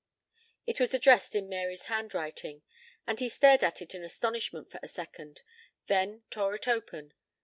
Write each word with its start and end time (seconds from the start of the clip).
It 0.65 0.79
was 0.79 0.95
addressed 0.95 1.35
in 1.35 1.47
Mary's 1.47 1.83
handwriting, 1.83 2.63
and 3.05 3.19
he 3.19 3.29
stared 3.29 3.63
at 3.63 3.83
it 3.83 3.93
in 3.93 4.03
astonishment 4.03 4.71
for 4.71 4.79
a 4.81 4.87
second, 4.87 5.43
then 5.85 6.23
tore 6.31 6.55
it 6.55 6.67
open. 6.67 7.13